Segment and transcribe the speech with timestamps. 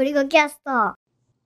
[0.00, 0.94] ゴリゴキャスト。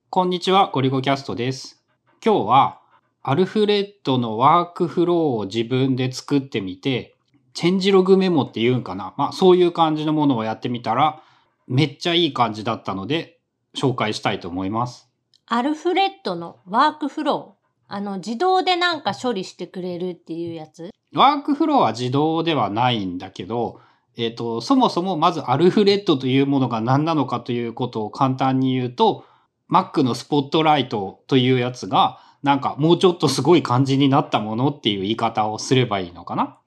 [0.09, 1.83] こんにちは、ゴリゴキャストです。
[2.23, 2.79] 今日は、
[3.21, 7.15] アルフレッドのワークフローを自分で作ってみて、
[7.53, 11.21] チェンジログメモって言うんかなまあ、そういう感じのものをやってみたら、
[11.67, 13.41] めっちゃいい感じだったので、
[13.75, 15.09] 紹介したいと思います。
[15.47, 17.93] アルフレッドのワークフロー。
[17.93, 20.91] あの、自動でなんか処理してくれるっていうやつ？
[21.13, 23.81] ワークフローは自動ではないんだけど、
[24.17, 29.25] えっ、と、そもそもまずアルフレッドというものが何なのかということを簡単に言うと、
[29.69, 36.59] Mac の Spotlight というやつが、なんかもうちょっとすごい感じになったものっていう言い方をすればいいのかな？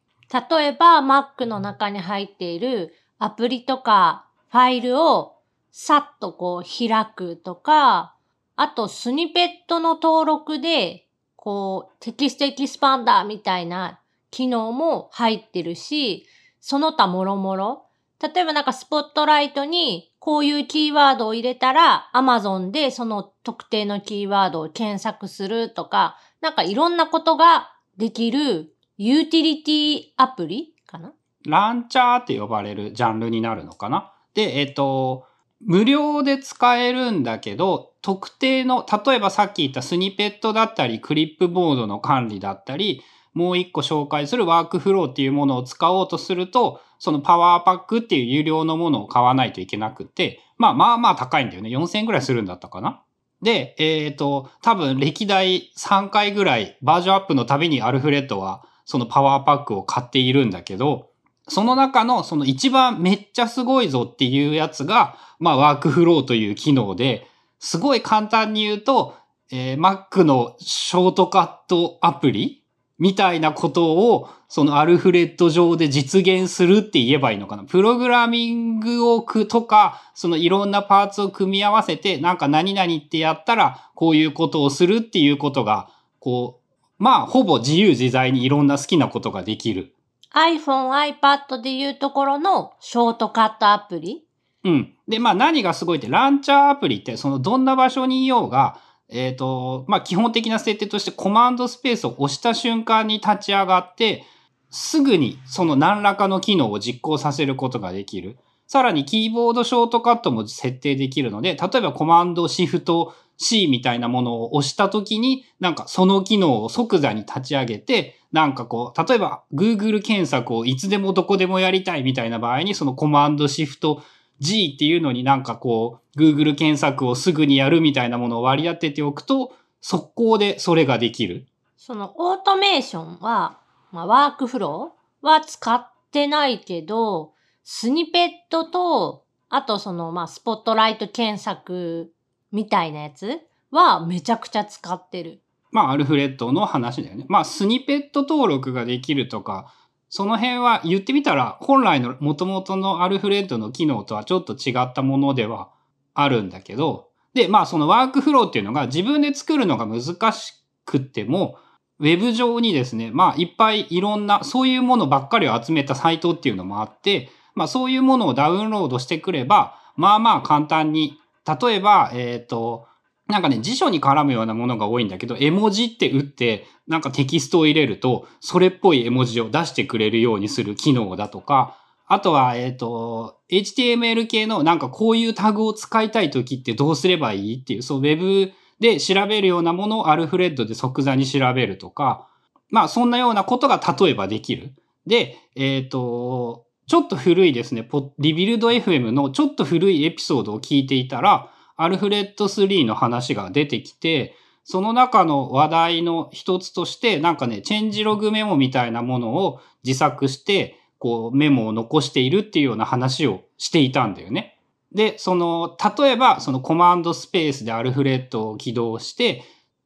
[0.50, 5.36] 例えば Mac の中に入っているアプリとかファイルを
[5.70, 8.16] さっとこう開くとか、
[8.56, 14.00] あとスニペットの登録でこう TextExpander みたいな
[14.32, 16.26] 機能も入ってるし、
[16.60, 17.84] その他もろもろ。
[18.20, 31.12] 例えばなんかスポットライトにこういうキーワードを入れたら Amazon でその特定のキーワードを検索するとか、なんかいろんなことができるユーティリティアプリかな？
[31.46, 34.12] ランチャーって呼ばれるジャンルになるのかな？
[34.34, 35.26] で、えっ、と、
[35.60, 43.02] 無料で使えるんだけど、特定の、例えばさっき言ったスニペットだったり、クリップボードの管理だったり、
[43.38, 51.70] もう一個紹介するワークフローっていうものを使おうとすると、そのパワーパックっていう有料のものを買わないといけなくて、まあまあまあ高いんだよね。
[51.70, 53.00] 4000円ぐらいするんだったかな。
[53.40, 61.10] で、えっ、と、多分歴代3回ぐらいバージョンアップのたびにアルフレッドはそのパワーパックを買っているんだけど、
[61.46, 67.28] その中のその一番めっちゃすごいぞっていうやつが、まあワークフローという機能で、
[67.60, 69.14] すごい簡単に言うと、
[69.52, 72.57] えー Mac のショートカットアプリ
[72.98, 77.64] みたいなことを、そのアルフレッド上で実現するって言えばいいのかな？
[77.64, 86.60] プログラミングをくとか、そのいろんなパーツを組み合わせて、なんか何々ってやったら、こういうことをするっていうことが、こ
[86.98, 89.94] う、まあ、ほぼ自由自在にいろんな好きなことができる。
[90.34, 94.24] iPhone、iPad でいうところのショートカットアプリ？
[94.64, 94.94] うん。
[95.06, 104.24] で、まあ何がすごいって、ランチャーアプリって、そのどんな場所にいようが、えっ、と、まあ基本的な設定としてコマンドスペースを押した瞬間に立ち上がって、
[104.70, 108.38] すぐにその何らかの機能を実行させることができる。
[108.66, 124.02] さらにキーボードショートカットも設定できるので、例えばコマンドシフト C みたいなものを押したときに、なんかその機能を即座に立ち上げて、なんかこう、例えば Google 検索をいつでもどこでもやりたいみたいな場合に、そのコマンドシフト
[124.40, 131.46] G っていうのになんかこう、Google 検索をすぐにやるみたいなものを割り当てておくと、速攻でそれができる。
[131.76, 133.60] そのオートメーションは、
[133.92, 137.32] まあ、ワークフローは使ってないけど、
[137.64, 142.12] スニペットと、あとその、まあ、スポットライト検索
[142.52, 145.40] みたいなやつはめちゃくちゃ使ってる。
[145.70, 147.26] まあ、アルフレッドの話だよね。
[147.28, 149.72] まあ、スニペット登録ができるとか、
[150.08, 155.70] その辺は言ってみたら、本来の元々のアルフレッドの機能とはちょっと違ったものでは
[156.14, 160.54] あるんだけど、で、まあ、そのワークフローっていうのが自分で作るのが難し
[160.84, 161.58] くても、
[162.00, 172.86] ウェブ上にですね、まあ、いっぱいいろんな、そういうものばっかりを集めたサイトっていうのもあって、まあ、そういうものをダウンロードしてくれば、まあまあ簡単に、例えば、えっ、と、
[173.28, 192.30] なんかね、辞書に絡むようなものが多いんだけど、絵文字って打って、なんかテキストを入れると、それっぽい絵文字を出してくれるようにする機能だとか、あとは、えっ、と、HTML 系のなんかこういうタグを使いたいときってどうすればいいっていう、そう、ウェブで調べるようなものをアルフレッドで即座に調べるとか、
[192.70, 194.72] まあそんなようなことが例えばできる。
[195.06, 197.86] で、えっ、と、ちょっと古いですね、
[198.18, 204.34] リビルド FM のちょっと古いエピソードを聞いていたら、アルフレッド3の話が出てきて、
[204.64, 214.58] その中の話題の一つとして、なんかね、チェンジログメモみたいなものを自作して、こうメモを残しているっていうような話をしていたんだよね。
[214.92, 219.44] で、その、例えば、そのコマンドスペースでアルフレッドを起動して、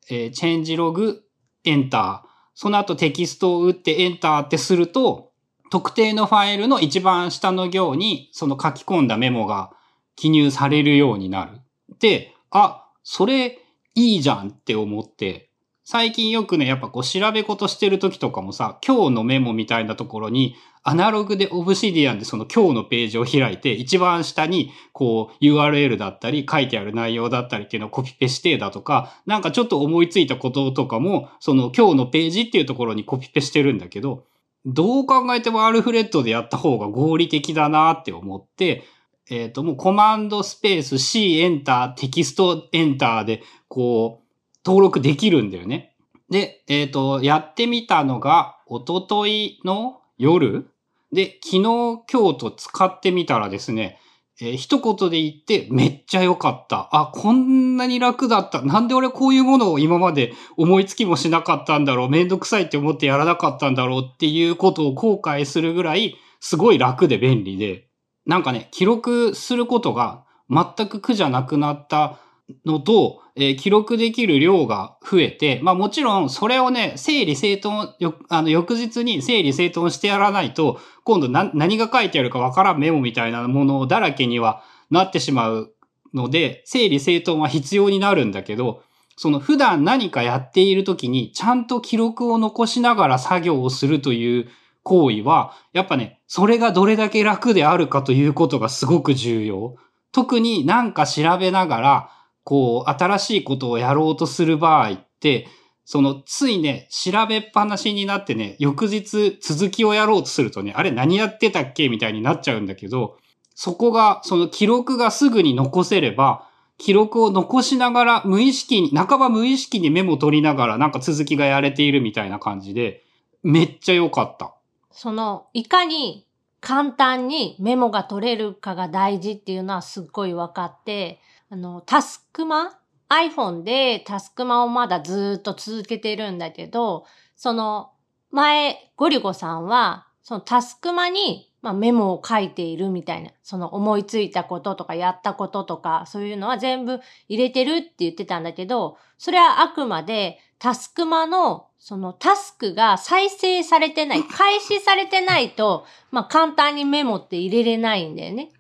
[0.09, 1.23] えーチェンジログ、
[1.65, 2.29] エンター。
[2.55, 5.33] その後テキストを打ってエンターってすると、
[5.71, 9.73] 特定のファイルの一番下の行に、その書き込んだメモが
[10.17, 11.62] 記入されるようになる。
[12.03, 13.61] で、あ、それ
[13.95, 15.49] いいじゃんって思って、
[15.85, 34.25] 最近よくね、やっぱこう調べ事してる時とかもさ、今日のメモみたいなところに、アナログでオブシディアンでその今日のページを開いて、一番下にこう URL だったり書いてある内容だったりっていうのをコピペしてだとか、なんかちょっと思いついたこととかも、その今日のページっていうところにコピペしてるんだけど、
[34.65, 38.85] どう考えてもアルフレッドでやった方が合理的だなって思って、
[39.31, 45.97] えっ、と、もうコマンドスペース C エンター、テキストエンターで、こう、登録できるんだよね。
[46.31, 50.69] で、えっ、と、やってみたのが、おとといの夜？
[51.13, 53.99] で、昨日、今日と使ってみたらですね、
[54.41, 56.89] えー一言で言ってめっちゃ良かった。
[56.91, 58.63] あ、こんなに楽だった。
[58.63, 62.09] なんで俺こういうものを今まで思いつきもしなかったんだろう？
[62.11, 64.03] めんどくさいって思ってやらなかったんだろう？
[64.03, 67.87] っていうことを後悔するぐらい、すごい楽で便利で。
[68.27, 72.19] なんかね、記録することが全く苦じゃなくなった
[72.65, 77.95] のと、えー記録できる量が増えて、まあもちろんそれをね、整理整頓、
[78.29, 85.75] あの翌日に整理整頓してやらないと、今度何が書いてあるかわからんメモみたいなものだらけにはなってしまう
[86.13, 88.83] ので、整理整頓は必要になるんだけど、
[89.17, 94.49] その普段何かやっている時にちゃんと記録を残しながら作業をするという
[94.83, 99.77] 行為は、やっぱね、それがどれだけ楽であるかということがすごく重要。
[100.13, 102.11] 特になんか調べながら、
[102.45, 105.47] こう、新しいことをやろうとする場合って、
[105.85, 113.17] その、ついね、調べっぱなしになってね、翌日続きをやろうとするとね、あれ何やってたっけみたいになっちゃうんだけど、
[113.55, 116.49] そこが、その記録がすぐに残せれば、
[116.79, 123.05] 記録を残しながら無意識に、半ば無意識にメモ取りながらなんか続きがやれているみたいな感じで、
[123.43, 124.55] めっちゃ良かった。
[124.93, 126.27] その、いかに
[126.61, 132.79] 簡単にメモが取れるかが大事っていうのはすっごい分かって、あの、タスクマ
[133.09, 137.05] iPhone でタスクマをまだずっと続けてるんだけど、
[137.37, 137.91] その、
[138.31, 158.51] 前、ゴリゴさんは、そのタスクマに、まあ、メモを書いているみたいな、その思いついたこととかやったこととか、そういうのは全部入れてるって言ってたんだけど、それはあくまでタスクマの、そのタスクが再生されてない、開始されてないと、まあ簡単にメモって入れれないんだよね。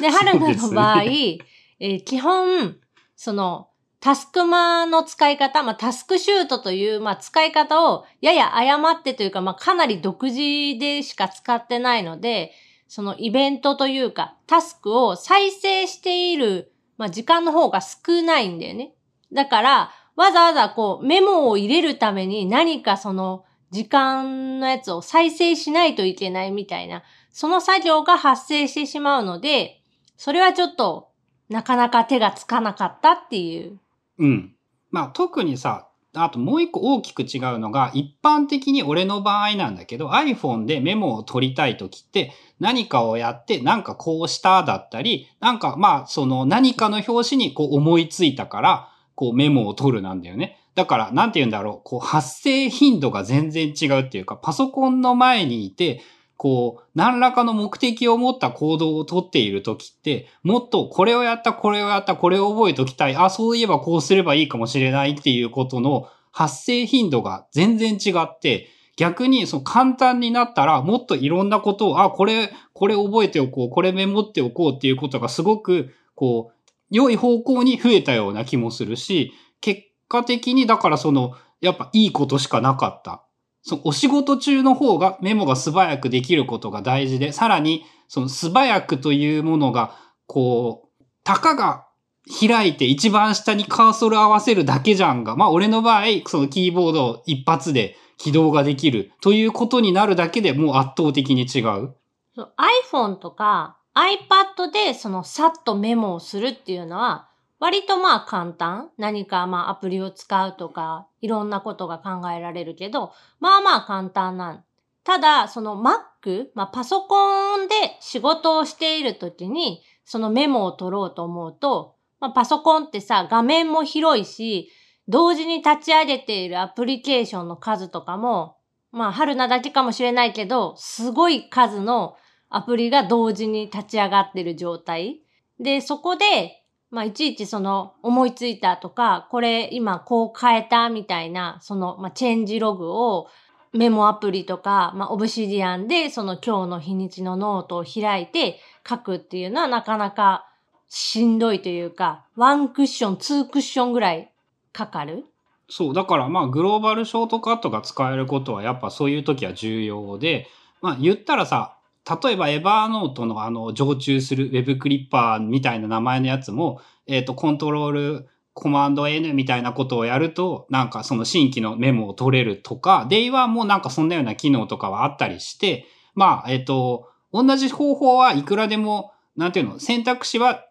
[0.00, 2.78] で、春菜の場合、そうえー基本、
[3.14, 3.68] その、
[4.00, 10.38] タスクマの使い方、まあ、タスクシュートという、まあ、使い方をやや誤ってというか、まあ、かなり独自
[10.80, 12.52] でしか使ってないので、
[12.88, 18.94] そのイベントというか、タスクを再生している、まあ、時間の方が少ないんだよね。
[19.30, 29.80] だから、わざわざこう、メモを入れるために何かその、時間のやつを再生しないといけないみたいな、その作業が発生してしまうので、
[30.16, 31.08] それはちょっと、
[31.48, 33.78] なかなか手がつかなかったっていう。
[34.18, 34.54] うん。
[34.90, 50.58] まあ特にさ、あともう一個大きく違うのが、一般的に俺の場合なんだけど、iPhone でメモを取りたいときって、何かをやって、なんかこうしただったり、なんかまあその何かの表紙にこう思いついたから、こうメモを取るなんだよね。
[50.74, 56.00] だから、なんて言うんだろう、こう発生頻度が全然違うっていうか、パソコンの前にいて、
[56.36, 63.16] こう、何らかの目的を持った行動をとっているときって、もっとこれをやった、これをやった、これを覚えときたい。
[63.16, 76.61] あ、そういえばこうすればいいかもしれないっていうことの発生頻度が全然違って、逆にその簡単になったらもっといろんなことを、あ、これ、これ覚えておこう、これメモっておこうっていうことがすごく、こう、
[76.92, 83.24] 良い方向に増えたような気もするし、結果的にだからその、やっぱいいことしかなかった。
[83.62, 89.96] そのお仕事中の方がメモが素早くできることが大事で、さらにその素早くというものが、
[90.26, 91.86] こう、たかが
[92.28, 101.94] 開いて一番下にカーソル合わせるだけじゃんが、まあ俺の場合、そのキーボードを一発で起動ができるということになるだけでもう圧倒的に違う。
[102.34, 102.52] そう
[102.92, 107.28] iPhone とか iPad でそのさっとメモをするっていうのは
[107.62, 108.90] 割とまあ簡単。
[108.98, 114.64] 何かまあアプリを使うとかいろんなことが考えられるけど、まあまあ簡単なん。
[115.04, 124.68] ただ、その Mac、まあパソコンで仕事をしているときにそのメモを取ろうと思うと、まあパソコンってさ画面も広いし、
[125.06, 128.56] 同時に立ち上げているアプリケーションの数とかも、
[128.90, 132.16] まあ春菜だけかもしれないけど、すごい数の
[132.56, 135.20] アプリが同時に立ち上がってる状態。
[135.58, 143.28] で、そこで、まあ、いちいちその思いついたとか、これ今こう変えたみたいな、その、まあ、 changelog を
[143.72, 150.46] メモアプリとか、まあ、 Obsidian でその今日の日にちのノートを開いて書くっていうのはなかなか
[150.88, 154.30] しんどいというか、ワンクッション、ツークッションぐらい
[154.74, 155.24] かかる。
[155.70, 160.48] そう、だからまあグローバルショートカットが使えることはやっぱそういう時は重要で、
[160.82, 161.78] まあ言ったらさ、
[162.08, 180.66] 例えばエバーノートのあの常駐する Web クリッパーみたいな名前のやつも、えっ、と、コントロールコマンド N みたいなことをやると、なんかその新規のメモを取れるとか、Day1 もなんかそんなような機能とかはあったりして、まあ、えっ、と、同じ方法はいくらでもなんていうの、選択肢は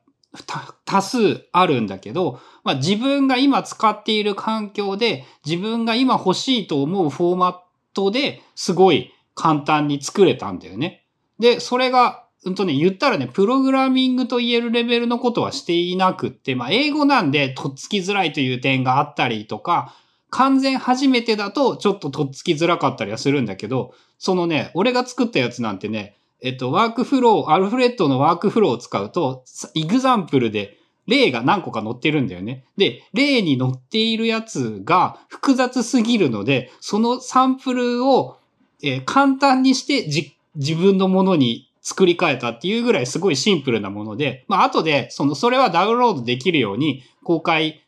[0.85, 7.55] 多数あるんだけど、まあ自分が今使っている環境で自分が今欲しいと思うフォーマッ
[7.93, 11.00] トですごい簡単に作れたんだよね。
[11.41, 19.93] で、それが、うんとね、言ったらね、プログラミングと言えるレベルのことはしていなくって、まあ英語なんでとっつきづらいという点があったりとか、
[20.29, 29.43] 完全初めてだとちょっととっつきづらかったりはするんだけど、そのね、俺が作ったやつなんてね、えっと、ワークフロー、アルフレッドのワークフローを使うと、
[29.73, 32.65] イグザンプルで例が何個か載ってるんだよね。
[32.77, 38.37] で、例に載っているやつが複雑すぎるので、そのサンプルを、
[38.83, 40.09] えー、簡単にして
[40.55, 47.83] 自分のものに作り変えたっていうぐらいすごいシンプルなもので、まあ後で、その、それはダウンロードできるように公開、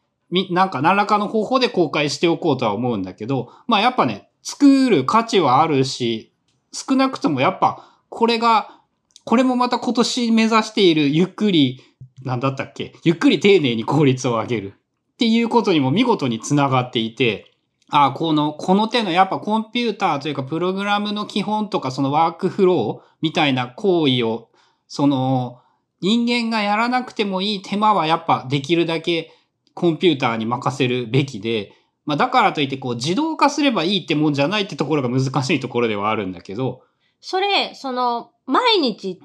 [0.52, 6.32] なんか何らかの方法で公開しておこうとは思うんだけど、まあやっぱね、作る価値はあるし、
[6.72, 8.80] 少なくともやっぱこれが、
[9.26, 11.82] これもまた今年目指しているゆっくり、
[12.24, 14.74] なんだったっけゆっくり丁寧に効率を上げる。
[15.14, 17.53] っていうことにも見事につながっていて、
[17.90, 24.50] あこの、この手のやっぱコンピューターというかプログラムの基本とかそのワークフローみたいな行為を、
[24.88, 25.60] その
[26.02, 29.32] 人間がやらなくてもいい手間はやっぱできるだけ
[29.74, 31.74] コンピューターに任せるべきで、
[32.06, 36.84] まあだからといってこう自動化すればいいってもんじゃないってところが難しいところではあるんだけど、
[37.22, 39.20] それ、その、毎日違う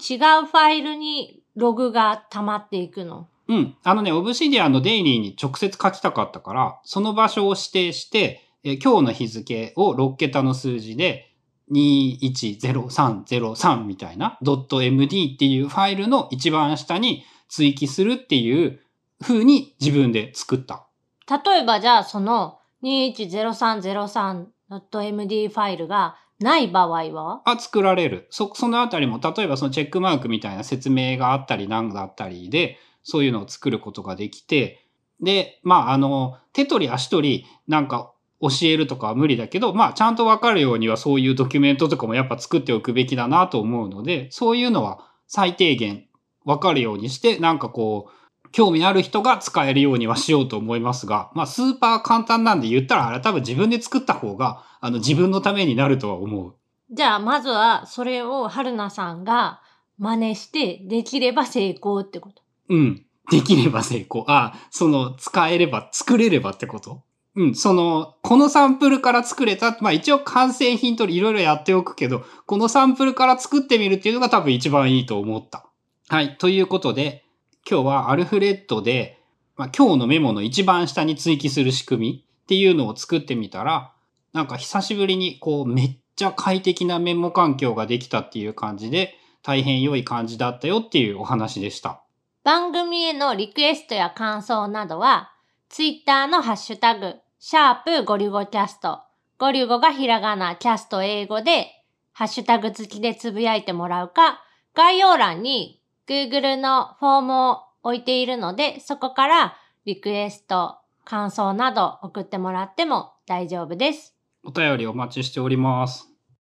[0.46, 3.28] ファイルにログが溜まっていくの？
[3.48, 3.74] うん。
[3.82, 11.26] あのね、オブシディアンのデイリーに直接書きたかったから、その場所を指定して、え今日の日付を6桁の数字で、
[11.70, 18.80] 210303みたいな .md っていうファイルの一番下に追記するっていう
[19.20, 20.86] 風に自分で作った。
[21.28, 27.42] 例えばじゃあその 210303.md ファイルがない場合は？
[27.44, 28.28] あ、作られる。
[28.30, 34.86] そ、そのあたりも、例えばそのチェックマークみたいな説明があったりなんだったりで、そういうのを作ることができて、
[35.20, 46.06] で、まあ、あの、手取り足取りなんか教えるとかは無理だけど、まあ、ちゃんとわかるようにはそういうドキュメントとかもやっぱ作っておくべきだなと思うので、そういうのは最低限
[46.44, 56.54] わかるようにして、なんかこう、興味ある人が使えるようにはしようと思いますが、まあスーパー簡単なんで言ったらあれ多分自分で作った方が、あの自分のためになるとは思う。
[56.90, 59.60] じゃあまずはそれを春菜さんが
[59.98, 63.04] 真似してできれば成功ってことうん。
[63.30, 64.24] できれば成功。
[64.28, 67.02] あ、その使えれば、作れればってこと？
[67.38, 75.64] うん、その、このサンプルから作れた、まあ一応完成品といろいろやっておくけど、このサンプルから作ってみるっていうのが多分一番いいと思った。
[76.08, 76.36] はい。
[76.38, 77.24] ということで、
[77.70, 79.20] 今日はアルフレッドで、
[79.56, 83.92] まあ、今日のメモの一番下に追記する仕組みっていうのを作ってみたら、
[84.32, 89.14] なんか久しぶりにこうめっちゃ快適なメモ環境ができたっていう感じで、
[89.44, 92.02] 大変良い感じだったよっていうお話でした。
[92.42, 95.30] 番組へのリクエストや感想などは、
[95.68, 98.98] ツイッターのハッシュタグ、シャープゴリゴキャスト、
[99.38, 101.68] ゴリゴがひらがな、キャスト英語で、
[102.12, 104.42] ハッシュタグ付きでつぶやいてもらうか、
[104.74, 114.16] 概要欄に Google のフォームを置いているので、そこからリクエスト、感想など送ってもらっても大丈夫です。
[114.42, 116.07] お便りお待ちしております。